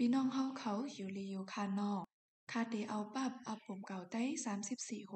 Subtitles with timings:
[0.00, 2.02] พี่น้องเฮาเขาอยู่ลีอยู่คานอก
[2.52, 4.22] คาเตเอาปับอาผมเก่าไต้
[4.64, 5.12] 34โห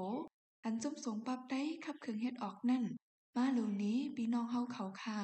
[0.64, 2.84] อันจุ่มสงปับไต้ขับเครื่องเฮ็ดออกนั่น
[3.36, 5.20] มาลูนี้พี่น้องเฮาเขาค่ะ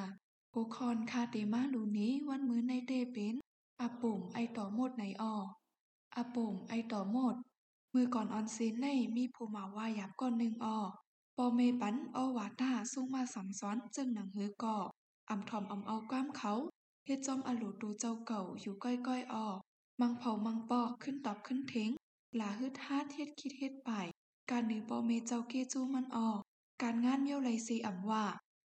[0.51, 3.35] โกคอนคาเตมาลูนี้วันมื้อในเตเป็น
[3.81, 5.35] อาปุ่มไอต่อหมดไหนออ
[6.15, 7.35] อาปุ่มไอต่อหมด
[7.93, 10.79] มือก่อนออนซีนในมีผู้มาว่าหยับก่อนหนึ่งออ
[11.37, 14.77] ปอเมปันออวาตาส่งมาสั่งสอนจึงหนังหือก่อ
[15.29, 16.53] อำทอมอำเอาก้ามเขา
[17.09, 19.47] เฮ็ดจอมอลูตูเจ้าเก่าอยู่ก้อยก้อยออ
[20.01, 21.89] มังเผามังปอกขึ้นตอบขึ้นเทง
[22.35, 23.91] หลาฮึดฮาดเฮ็ดคิดเฮ็ดไป
[24.49, 26.39] การนือปอเมเจ้าเกจูมันออก
[26.81, 28.25] การงานเมี่ยวไหลซีอ่ำว่า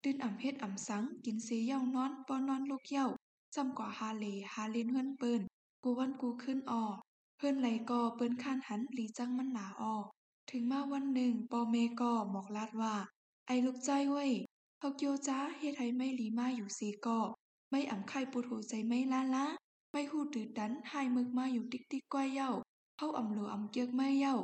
[0.03, 3.07] ตื่นอ่ำเฮ็ดอ่ำสัง กินซีเย้านอนปอนอนลูกเย้า
[3.55, 5.43] จำกว่าฮาเลฮาเลนเฮือนเปิ้น
[5.83, 6.85] กูวันกูขึ้นออ
[7.37, 10.05] เพิ่อนไหลกอเปิ้นข้านหันหลีจังมันหนาออก
[10.51, 12.95] ถึงมาวันหนึ่งปอเมก็หมอกลาดว่า
[13.47, 14.33] ไอ้ลูกใจเว้ย
[14.79, 17.21] เฮาเกียวจ้าเฮ็ดให้ไม่หลีมาอยู่ซีก็
[17.75, 19.47] ไม่อ่ำไข่ปูดหูใจไม่ล้าล้า
[19.93, 22.51] ไม่หูตื่นดันหายมึกมาอยู่ติ๊กติ๊กก้อยเย้า
[22.99, 24.35] เฮาอ่ำโลอ่ำเกียกไม่เย้า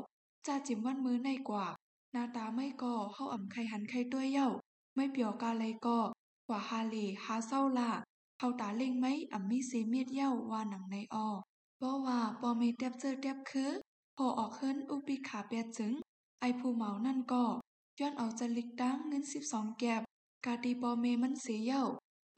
[0.46, 1.66] จ้าจิมวันมือในกว่า
[2.12, 4.48] หน้าตาไม่ก่อเฮาอ่ำไข่หันไข่ตัวเย้า
[4.94, 5.98] ไม่เปียวกาไรก็
[6.48, 7.90] กว่าฮาเลฮาเศร้าล่ะ
[8.38, 11.28] เฮาตาเล่งไหมอ่ำมีเสเมียดเย้าว่าหนังในออ
[11.80, 13.70] บ่ว่าปอเมเตียบเจอเตียบคือ
[14.16, 15.92] พอออกเฮิรนอุปิขาเปียจึง
[16.40, 17.44] ไอผู้เหมานั่นก็
[17.98, 20.02] ย้อนเอาจลิกดังเงิน12แก็บ
[20.44, 21.82] กาตีปอเมมันเสียเย้า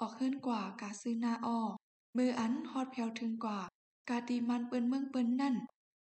[0.01, 1.61] ออกเฮิรนกว่ากาซื้อนาออ
[2.17, 3.59] มืออันฮอดแผวถึงกว่า
[4.09, 5.55] กาตีมันเปิ้นเมืองเปิ้นนั่น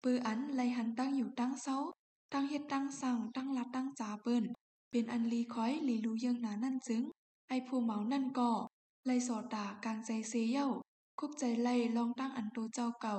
[0.03, 1.77] ปืออันไลหันตั้งอยู่ตั้งเซา
[2.33, 4.45] ตั้งเฮ็ดตั้งสั่งตั้งลัดตั้งจาเปิ้น
[4.91, 7.03] เป็นอันลีคอยลีรู้ยังหนานั่นจึง
[7.49, 8.51] ไอผู้เหมานั่นก็
[9.07, 10.69] ไลสอตากลางใจเสียเย้า
[11.19, 13.17] คุบใจไลลองตั้งอันโตเจ้าเก่า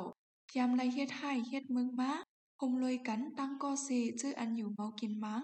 [0.57, 2.11] ยามไลเฮ็ดให้เฮ็ดเมืองมา
[2.59, 3.87] คมลอยกันตั้งก็เซ
[4.19, 5.41] ชื่ออันอยู่เมากินมัง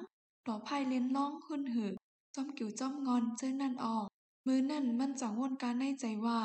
[0.48, 1.94] ต่อภายเล่นล่องขึ้นหือ
[2.36, 4.08] จอมกิ่วจอมงอนเจ้านั่นออก
[4.48, 6.40] มือนั่นมันจังวนการในใจว่า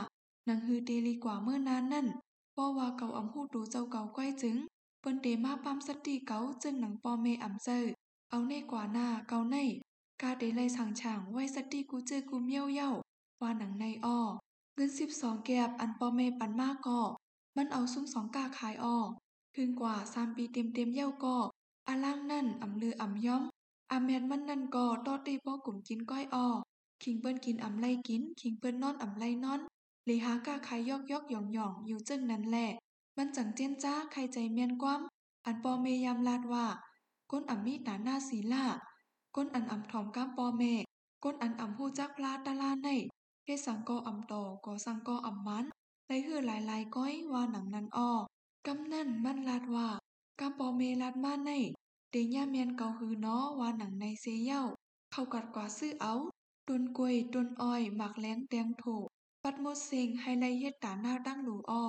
[0.49, 2.07] นังฮือเตลีกว่าเมื่อนานนั่น
[2.53, 4.57] เพราะว่าเก่าอำหูดูเจ้าเก่าก้อยจึง
[5.01, 7.85] เปิ้นเตมาปั๊มสติเก่าจึงหนังปอเมอำเจอ
[8.31, 9.57] เอาในกว่าหน้าเก่าใน
[10.23, 12.91] กาเดไลสังช่างไว้สติกูเจอกูเมียวเย้า
[13.41, 14.19] ว่าหนังในอ้อ
[14.75, 17.01] เงิน12แกบอันปอเมปันมากก็
[17.57, 19.09] มันเอาซุ้มสองกาขายออก
[19.57, 21.39] ถึงกว่าสามปีเต็มเต็มเย้าก็อ
[21.89, 23.43] อาล่างนั่นอ่ำลืออ่ำย้อม
[23.91, 26.47] อาแมนมันนั่นก็ตอตีป้อกลุ่มกินก้อยออ
[27.03, 29.61] คิงเปิ้นกินอ่ำไลกิน คิงเปิ้นนอนอ่ำไลนอน
[30.05, 32.71] เลหากาขายยอกยอกหยองหยองอยู่จึงนั้นแหละ
[33.17, 35.01] มันจังเจียนจ้าใครใจเมียนกว้ม
[35.47, 36.67] อันปอเมยามลาดว่า
[37.31, 38.65] ก้นอ่ำมีตาหน้าสีล่า
[39.37, 40.63] ก้นอันอ่ำถอมก้ามปอเม
[41.25, 42.89] ก้นอันอ่ำหู้จักลาตาลาใน
[43.45, 44.35] เฮสังกออ่ำโต
[44.65, 45.65] ก็สังกออ่ำมัน
[46.07, 48.11] ไลหือหลายๆก้อยว่าหนังนั้นอ้อ
[48.67, 49.89] กำนั่นมันลาดว่า
[50.41, 51.51] กำปอเมลาดมาใน
[52.11, 54.63] เดีย่าเมียนเกาฮือเนาะว่าหนังในเซเย่า
[55.13, 56.15] เขากัดกว่าซื้อเอา
[56.69, 58.85] ต้นกล้วยต้นอ้อยหมักแล้งแตงโถ
[59.43, 61.85] ปัดหมดเซ็งให้ไลเฮ็ดตาหน้าตั้งหลูอ้อ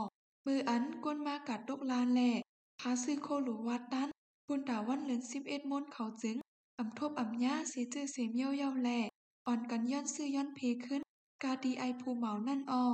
[0.45, 2.31] มืออันก้นมากัดตกลานแหล่
[2.79, 4.09] พาซื้อโคหลูวัดตัน
[4.47, 6.37] ปุนตาวันเหลือน11มนเขาจึง
[6.79, 8.99] อำทบอำยาเสียจื้อเสียเมียวเย่าแหล่
[9.47, 11.01] อ่อนกันย้อนซื้อย้อนเพขึ้น
[11.43, 12.85] กาดีไอภูเหมานั่นอ้อ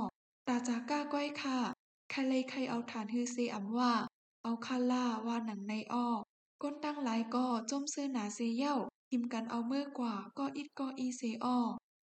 [0.48, 1.58] ตาจาก้าก้อยค่ะ
[2.10, 3.92] ใครเลยใครเอาฐานฮือเซอำว่า
[4.42, 6.06] เอาคาล่าว่าหนังในอ้อ
[6.62, 8.76] ก้นตั้งหลายก็จมซื้อหนาเซเย่า
[9.10, 11.58] ทิมกันเอาเมื่อกว่าก็อิดก็อีเซอ้อ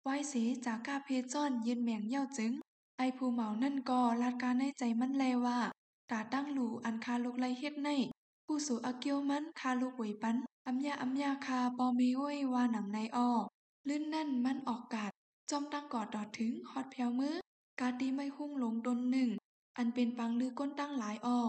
[0.02, 0.34] ไว้เส
[0.66, 2.52] จากก้าเพจอนเย็นแมงเย่าจึง
[2.98, 5.58] ไอภูเหมานั่นก็ลาดการในใจมันแลว่า
[6.10, 7.88] ตาตั้งหลูอันคาลูกไลเฮ็ดใน
[8.44, 10.36] ผู้สูอาเกียวมันคาลูกหวยปัน
[10.66, 13.30] อัมยาอัมยาคาปอเมว้ยว่าหนังในอ้อ
[13.88, 15.12] ลื่นนั่นมันออกกาด
[15.50, 17.34] จอมตั้งกอดดอดถึงฮอดแผวมือ
[17.80, 19.30] กาตีไม่หุ้งลงดนหนึ่ง
[19.76, 21.40] อันเป็นปังลือก้นตั้งหลายออ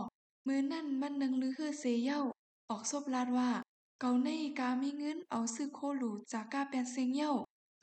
[0.47, 2.22] มือนั่นมันนึงลือคือเซเย่า
[2.69, 3.50] ออกซบลาดว่า
[4.02, 7.34] เกาในกามีเงินเอาซื้อโคหลูจากกาแปนเซงเย่า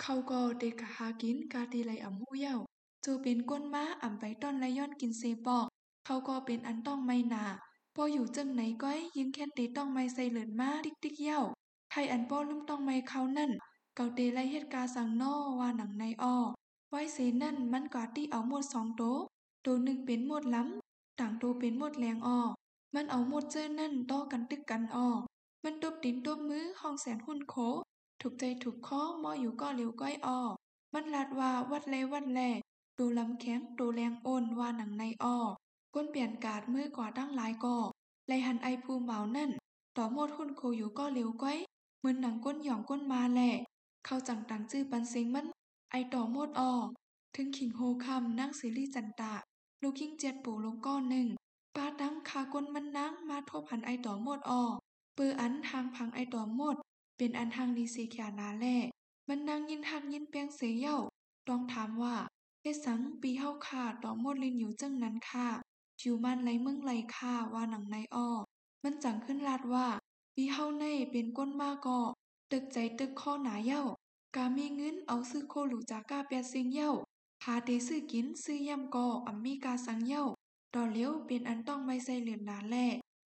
[0.01, 2.57] เขาก็เด็กหากินกาตีไหลอ่ำหูเย่า
[3.03, 5.67] โจเป็นก้นม้าอ่ำไปต้อนไรย้อนกินเซปอก
[6.07, 7.45] เขาก็เป็นอันต้องไม่นา
[7.95, 11.41] พออยู่จังไหนก้อยยิงแค่ตีต้องไม่ใส่เหลินมาดิกดิกเย่า
[11.91, 13.51] ใครอันป้อลืมต้องไม่เขานั่น
[13.97, 16.37] เกาเตไลเฮ็ดกาสังนอว่าหนังในอ้อ
[16.91, 19.03] ไว้เสนั่นมันกว่าที่เอาหมดสองโต
[19.63, 22.39] โตหนึ่งเป็นหมดล้ำต่างโตเป็นหมดแรงอ้อ
[22.95, 25.09] มันเอาหมดเจอนั่นต่อกันตึกกันอ้อ
[25.67, 27.55] มันตบดินตบมือห้องแสนหุ่นโค
[28.21, 30.41] ถูกใจถูกข้อมออยู่ก็เร็วก้อยออ
[30.95, 32.41] มันลาดว่าวัดเลวัดแล
[32.99, 35.37] ดูลำแข็งดูแรงโอนว่าหนังในอ้อ
[35.95, 37.77] ก้นเปลี่ยนกาดมือกว่าตั้งหลายก่อ
[38.29, 39.51] ไลหันไอภูเหมานั่น
[39.97, 41.59] ต่อหมดหุ่นโคอยู่ก็เร็วก้อย
[42.03, 43.51] มือนหนังก้นหย่องก้นมาแหละ
[44.05, 45.47] เข้าจังตังจื้อปันเซ็งมัน
[45.91, 46.73] ไอต่อหมดออ
[47.35, 49.35] ถึงขิงโฮคำนั่งซีรีจันตะ
[49.83, 51.27] ลูกขิงเจ็ดปูลงก้อนหนึ่ง
[51.77, 54.63] ปาตั้งคากนมันนั่งมาทบหันไอต่อหมดออ
[55.17, 56.77] ปืออันทางพังไอต่อหมด
[57.17, 58.77] เป็นอันทางดีสีขียนาแล่
[59.29, 60.99] มันนั่งยินหักยินเปียงเสียเย่า
[61.49, 62.15] ต้องถามว่า
[62.63, 65.49] เฮ็ดสังปีเฮาค่ะต่อหมดลินอยู่จังนั้นค่ะ
[66.01, 68.29] ผิวมันไหลเมืองไหลค่าว่าหนังในอ้อ
[68.83, 69.87] มันจังขึ้นลาดว่า
[70.35, 72.01] ปีเฮาในเป็นก้นมากก็
[72.53, 73.83] ตึกใจตึกข้อหนาเย้า
[74.37, 76.91] กามีเงินเอาซื้อโคหลูจากาเปียซิงเย้า
[77.43, 80.25] พาเตซื้อกินซื้อย่ำก็อำมีกาสังเย้า
[80.75, 82.87] ต่อเลี้ยวเป็นอันต้องไม่ใส่เหลือนนาแล่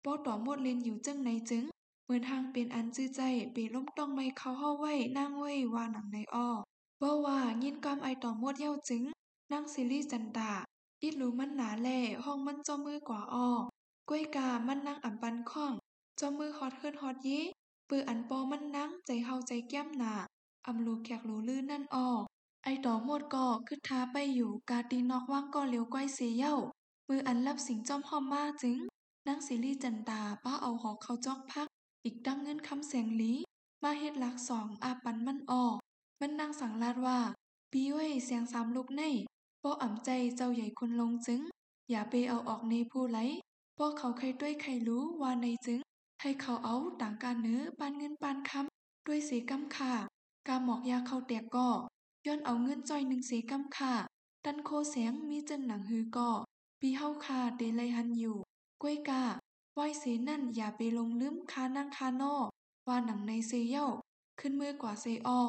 [0.04, 1.64] ป้อต่อหมดเลนอยู่จึงในจึง
[2.10, 3.22] เหมือนทางเป็นอันจื้อใจ
[3.52, 6.48] เปล้มต้องไม่เขาเฮาไว้นั่งไว้ว่าหนังในอ้อ
[7.02, 9.02] ว่าว่ายินกำไอต่อมดเย้าจึง
[9.52, 10.50] นั่งซิลี่จันตา
[11.02, 13.48] อิดรู้มันหนาแล่ห้องมันจ้ามือกว่าอ้อ
[14.08, 15.72] กล้วยกามันนั่งอ่ำปันข้อง
[16.20, 17.40] จ้ามือฮอดเฮิรนฮอดยี
[17.88, 20.14] ปืออันปอมันนั่งใจเฮาใจแก้มหนา
[20.66, 22.08] อำลูแขกรู้ลื่นนั่นอ้อ
[22.64, 26.54] ไอต่อหมดก็คึดท้าไปอยู่กาตีนอกว่างก็เลี้ยวก้อยเสียเย้า
[27.08, 28.78] มืออันรับสิงจอมหอมมากจึง
[29.26, 31.68] นั่งซีรีส์จันตาป้าเอาหอกเขาจอกพัก
[32.04, 33.32] อีกดังเงินคำแสงลี
[33.82, 35.76] มาเฮ็ดหลักสองอาปันมันออก
[36.20, 37.18] มันนางสังลาดว่า
[37.72, 39.02] ปีไว้เสียงสามลูกใน
[39.62, 41.40] ป้ออ่ำใจเจ้าใหญ่คนลงจึง
[41.90, 43.18] อย่าไปเอาออกในผู้ไหล
[43.78, 45.80] ป้อเขาใครด้วยใครรู้ว่าในจึง
[46.20, 49.94] ให้เขาเอาต่างการเนื้อปานเงินปานคำด้วยเสีกำค่ะ
[50.48, 51.70] กาหมอกยาเข้าแตกก่อ
[52.26, 53.94] ย้อนเอาเงินจ้อยหนึ่งเสีกำค่ะ
[54.44, 56.30] ตันโคเสียงมีจนหนังฮือก่อ
[56.80, 58.38] ปีเฮาคาเดลัยหันอยู่
[58.82, 59.24] กล้วยกา
[59.74, 62.34] ไหวเสนั่นอย่าไปลงลืมคานั่งคานอ
[62.88, 63.86] ว่าหนังในเซเย่า
[64.40, 65.40] ขึ้นมือกว่าเซออ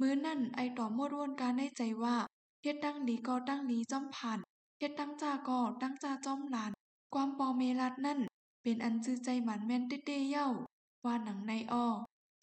[0.00, 2.16] มือนั่นไอต่อมดวนการในใจว่า
[2.62, 4.38] เฮ็ดตั้งดีก็ตั้งดีจอมผ่าน
[4.78, 6.72] เฮ็ดตั้งจ้าก็ตั้งจ้าจอมหลาน
[7.14, 8.20] ความปอเมลัดนั่น
[8.62, 10.48] เป็นอันจื้อใจหมันแม่นเต้เย่า
[11.04, 11.86] ว่าหนังในออ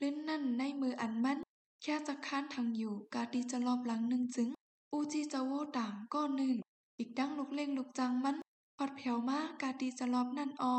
[0.02, 1.40] ลิ้นนั่นในมืออันมัน
[1.82, 4.50] แค่จะค้านทางอยู่กาดีจะรอบหลังหนึ่งจึง
[4.92, 6.56] อูจีจะโวต่างก็หนึ่ง
[7.00, 8.36] อีกดังลุกเล่งลุกจังมัน
[8.78, 10.78] พอดแผ่วมากกาดีจะรอบนั่นออ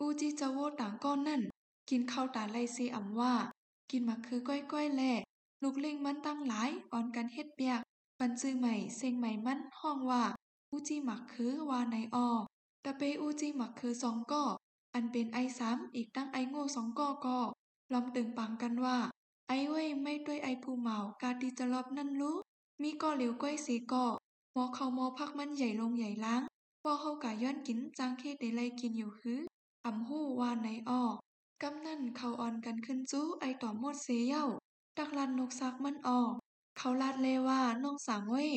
[0.00, 1.42] อูจีจะโวต่างก็นั่น
[1.90, 3.34] กินข้าวตาไลซีอ่ำว่า
[3.90, 5.12] กินมาคือก้อยก้อยแหล่
[5.62, 7.80] ลูกเล่งมันตั้งหลายอ่อนกันเฮ็ดเปียก
[8.18, 10.22] ปันซื้อใหม่เซ็งใหม่มันห้องว่า
[10.70, 12.28] อูจีหมักคือว่าในออ
[12.84, 14.44] ตะเปอูจีหมักคือสองก่อ
[14.94, 17.38] อันเป็นไอสามอีกตั้งไอโง่สองก่อก็
[17.92, 18.98] ลอมตึงปังกันว่า
[19.48, 22.36] ไอเว้ยไม่ด้วยไอผู้เมากาดีจะรอบนั่นรู้
[22.82, 24.06] มีก่อเหลียวก้อยสีก่อ
[24.56, 26.42] มอเขามอพักมันใหญ่ลงใหญ่ล้าง
[26.82, 29.40] พอเขากะย้อนกินจางเคได้ไลกินอยู่คือ
[29.86, 31.16] อำหู้ว่าในออก
[31.62, 34.46] กำนั่นเขาอ่อนกันขึ้นจู้ไอต่อมดเสียเย้า
[34.96, 36.32] ดักลันนกซักมันออก
[36.78, 38.50] เขาลาดเลว่าน้องสางเว้ย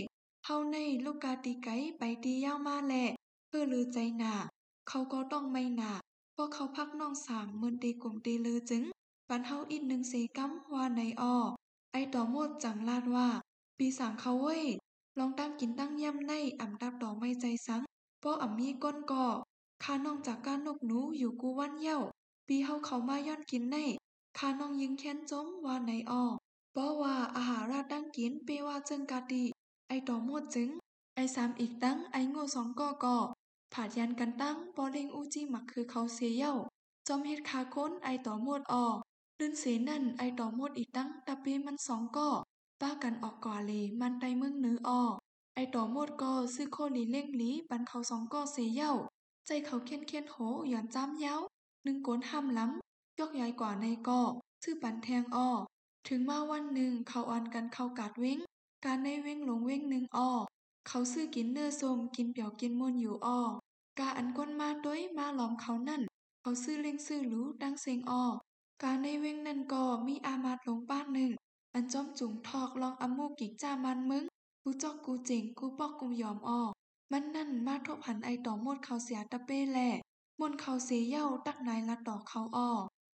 [0.45, 3.09] เฮาในลูกกาตีไกไปตียามาแหละ
[3.47, 4.33] เพื่อลือใจหนา
[4.87, 5.91] เขาก็ต้องไม่หนา
[6.33, 8.83] เพราะเขาพักน้องสางมืนตีกลุ่มตีลือจึง
[9.29, 11.35] ปันเฮาอีกหนึ่งเสกัมว่าในออ
[11.93, 13.27] ไอต่อมดจังลาดว่า
[13.77, 14.63] ปีสางเขาเว้ย
[15.17, 17.81] ลองตั้งกินตั้งย่ำในอ่ำดับดอกไม่ใจสัง
[18.19, 19.25] เพราะอ่ำมีก้นก่อ
[19.83, 21.99] ข้าน้องจากการนกหนูอยู่กูวันเย้า
[22.47, 23.77] ปีเฮาเขามาย้อนกินใน
[24.37, 26.23] ข้าน้องยิงแค้นจมว่าในออ
[26.71, 29.43] เพราะว่าอาหารราดดังกินเปว่าจึงกาดี
[29.87, 30.69] ไอต่อหมดจึง
[31.15, 33.17] ไอสามอีกตั้งไอโง่สองก่อก่อ
[33.73, 36.53] ผาดยันกันตั้งปอเลงอูจีหมักคือเขาเสียเย้า
[37.07, 38.85] จอมเฮ็ดคาค้นไอต่อหมดออ
[39.39, 42.29] ลื่นเสนั่นไอต่อมดอีกตั้งตะเปมันสองก่อ
[42.81, 45.01] ป้ากันออกก่อเลยมันไตเมืองเนื้อออ
[45.55, 48.93] ไอต่อมดก็ซื้อโคลีเล่งหลีปันเขาสองก่อเสียเย้า
[49.51, 50.35] ใจเขาเคียนเคียนโห
[50.69, 51.35] หย่อนจ้ำเย้า
[51.83, 54.21] หนึ่งโกนห้ามล้ำยกใหญ่กว่าในก่อ
[54.63, 55.49] ชื่อปันแทงอ้อ
[56.07, 58.39] ถึงมาวันหนึ่งเขาอ่อนกันเข้ากาดเว้ง
[58.85, 60.31] การในเว้งหลงเว้งหนึ่งอ้อ
[60.87, 63.39] เขาซื้อกินเนื้อส้มกินเปียวกินมนอยู่อ้อ
[63.99, 66.01] กาอันก้นมาด้วยมาหลอมเขานั่น
[66.41, 68.23] เขาซื้อเล่งซื้อรู้ดังเสียงอ้อ
[68.83, 71.31] การในเว้งนั่นก็มีอามาตหลงป้านหนึ่ง
[71.73, 74.23] อันจอมจุงทอกลองอมูกิกจ้ามันมึง
[74.63, 76.61] กูจอกกูเจ๋งกูปอกกูยอมอ้อ
[77.11, 79.89] มันนั่นมาทบหันไอต่อมดเขาเสียตะเป้แหล่
[80.39, 82.71] มนเขาเสียเย้าตักนายละดอเขาอ้อ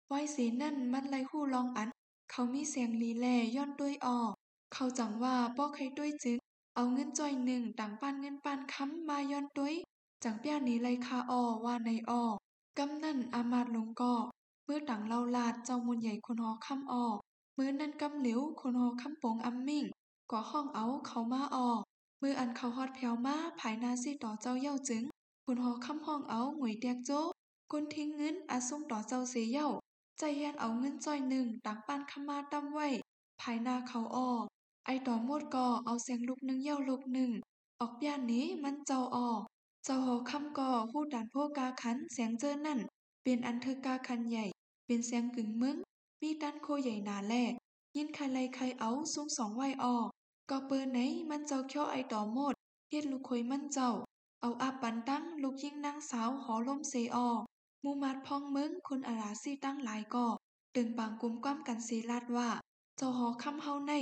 [0.09, 1.89] ไว้เสีนั่นมันไรหู้ลองอัน
[2.31, 4.19] เขามีเสียงลีแล่ย้อนด้วยอ้อ
[4.73, 6.37] เขาจังว่าป้อใครด้วยจึง
[6.75, 9.75] เอาเงินจอยหนึ่งต่างปานเงินปานค้ำมาย้อนด้วย
[10.23, 12.23] จังเปี้ยนี้ไรคาอ้อว่าในอ้อ
[12.77, 14.13] กำนั่นอามาดลงก่อ
[14.65, 17.05] เมื่อต่างเล่าลาดเจ้ามุนใหญ่คนหอค้ำอ้อ
[17.57, 19.85] มือนั่นกำเหลียวคนหอค้ำปงอัมมิ่ง
[20.31, 21.69] ก่อห้องเอาเขามาอ้อ
[22.23, 25.03] มืออันเขาฮอดแผวมาภายนาซีต่อเจ้าเย่าจึง
[25.45, 27.19] คุณหอคำห้องเอาหงวยเตียกโจ้
[27.71, 29.67] กุนทิ้งเงินอาส่งต่อเจ้าเสียเย่า
[30.17, 32.87] ใจแยนเอาเงินจ้อยหนึ่งต่างปานขมาตั้มไว้
[33.41, 34.31] ภายนาเขาออ
[34.85, 37.31] ไอต่อมดก่อเอาเสียงลูกหนึ่งเย่าลูกหนึ่ง
[37.79, 39.29] ออกย่านนี้มันเจ้าอ้อ
[39.85, 42.79] เจ้าหอคำก่อหู้ด่านพวกกาขันเสียงเจอนั่น
[43.23, 44.45] เป็นอันเธอกาคันใหญ่
[44.85, 45.77] เป็นเสียงกึ่งมึง
[46.21, 47.33] มีดันโคใหญ่นาแล
[47.95, 50.07] ยินใครไรใครเอาสูงสองไว้ออก
[50.67, 52.55] เปิดไหนมันเจ้าเคี้ยวไอต่อหมด
[52.89, 53.91] เฮ็ดลูกคอยมันเจ้า
[54.41, 57.29] เอาอาปันตั้งลูกยิ่งนางสาวหอลมเซออ
[57.83, 60.27] มูมัดพองมึงคุณอาราซี่ตั้งหลายก่อ
[60.75, 62.49] ตึงปางกุมก้อมกันสีลาดว่า
[62.97, 63.93] เจ้าหอคำเฮาใน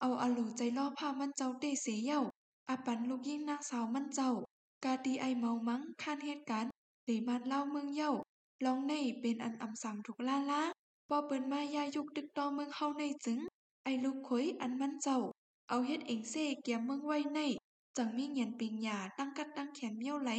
[0.00, 2.20] เอาอลูใจล่อพามันเจ้าเตเสียเย้า
[2.68, 4.30] อาปันลูกยิ่งนางสาวมันเจ้า
[4.84, 6.70] กาดีไอเมามังขานเหตุการณ์
[7.04, 8.12] หลีมาดเล่าเมืองเย่า
[8.64, 10.62] ลองในเป็นอันอำสั่งถูกล่าล้า
[11.08, 13.38] ปอเปิ้นมายายุกดึกต่อเมืองเฮาในจึง
[13.84, 15.18] ไอลูกขอยอันมันเจ้า
[15.68, 17.40] เอาเฮ็ดเองเซ่ เกียมเมืองไว้ใน
[17.96, 20.30] จังมีเงียนปิงหยาตั้งกัดตั้งแขนเมียวไหล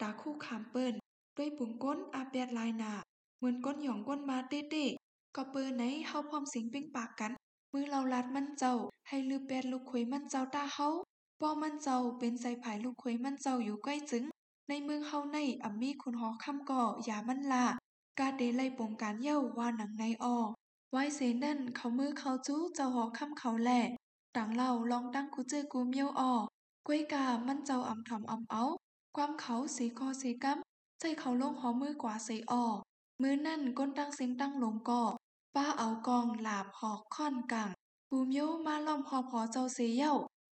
[0.00, 0.94] ตาคู่ขามเปิ้น
[1.36, 2.92] ด้วยปุ่มก้นอาแปดลายหนา
[3.38, 7.32] เหมือนก้นหยองก้นมาเต้ๆก็เปิ้นไหนเฮาพร้อมสิงปิงปากกัน
[7.72, 8.74] มือเราลัดมันเจ้า
[9.08, 10.88] ให้ลือแปดลูกขวยมันเจ้าตาเฮา
[11.40, 14.24] ป้อมันเจ้าเป็นใส่ผายลูกขวยมันเจ้าอยู่ใกล้จึง
[14.68, 17.64] ในเมืองเฮาในอ่ำมีคุณหอคำก่ออย่ามันลา
[18.18, 20.38] กาเดไล่ปงการเย้าว่าหนังในออ
[20.92, 23.80] ไว้เสนั่นเขามือเขาจู้เจ้าหอคำเขาแหล่
[24.36, 26.36] ต่างเล่าลองตั้งกูเจอกูเมียวออ
[26.86, 28.64] กวยกามันเจ้าอ่ำถอมอ่ำเอา
[29.16, 30.58] ความเขาสีคอสีกัม
[31.00, 32.64] ใจเขาลงหอมือกว่าใส่ออ
[33.22, 35.02] มือนั่นก้นตั้งเสียงตั้งลงก่อ
[35.54, 37.70] ป้าเอากองหลาบหอกค่อนกัง
[38.10, 40.14] กูเมียวมาล้อมพอพอเจ้าเสียเย้า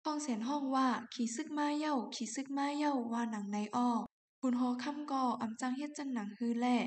[0.06, 3.90] ห้องเสียนห้องว่าขี่ซึกมาเย้าขี่ซึกมาเย้าว่าหนังในอ้อ
[4.42, 6.78] คุณหอคำก่ออำจังเฮ็ดจังหนังฮือแหล่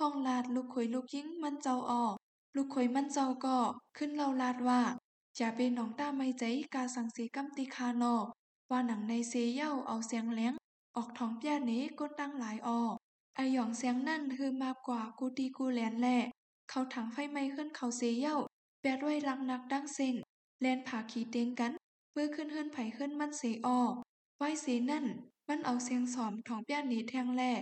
[0.00, 2.04] ห้องลาดลูกขวยลูกยิ้งมันเจ้าออ
[2.56, 3.56] ลูกขวยมันเจ้าก็
[3.96, 4.80] ขึ้นเล่าลาดว่า
[5.38, 8.14] อย่าเป็นหนองต้าไม่ใจกาสังสีกัมติคานอ
[8.70, 10.54] ว่าหนังในเซเย้าเอาเสียงเลี้ยง
[10.96, 12.80] ออกท้องเปียนี้ก้นตั้งหลายออ
[13.36, 16.18] ไอหยองเสียงนั่นคือมากกว่ากูตีกูแลนแหล่
[16.70, 18.36] เขาถังไฟไหม้ขึ้นเขาเซเย้า
[18.80, 20.14] แปดไว้รักนักดั้งเซ็ง
[20.60, 21.72] แลนผาขีเตงกัน
[22.12, 23.80] เมื่อขึ้นเฮือนไผขึ้นมันเสออ
[24.38, 25.06] ไว้เสนั่น
[25.48, 27.52] มันเอาเสียงสอมท้องเปียนี้แทงแหล่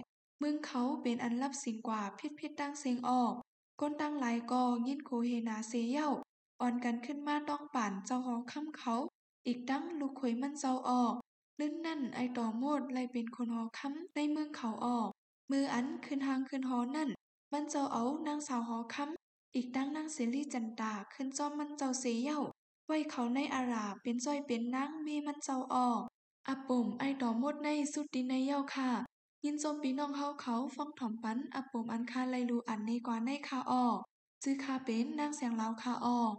[0.43, 3.33] มึงเขาเป็นอันรับสิ่งกว่าพิษพิษตั้งเสียงออก
[3.81, 6.09] ก้นตั้งหลายกอยินโคเฮนาเซเย้า
[6.63, 8.95] อ่อนกันขึ้นมาต้องป่านเจ้าหอค่ำเขา
[9.47, 11.15] อีกตั้งลูกขวยมันเจ้าออก
[11.61, 15.09] ลื่นนั่นไอต่อโมดไลเป็นคนหอค้ำในเมืองเขาออก
[15.51, 17.09] มืออันขึ้นทางขึ้นหอนั่น
[17.53, 22.41] มันเจ้าเอานางสาวหอค้ำอีกตั้งนางเสรีจันตาขึ้นจอมมันเจ้าเสียเย้า
[22.87, 26.01] ไว้เขาในอาราเป็นจ้อยเป็นนางมีมันเจ้าออก
[26.49, 28.91] อาปุ่มไอต่อโมดในสุดดินในเย้าค่ะ
[29.45, 33.99] ยินโจมปีน้องเฮาเขาฟ้องถ่อมปันอาปุ่มอันคาไลรูอันในกว่าในคาออก
[34.43, 36.31] จื้อคาเป็นนางเสียงลาวคาออก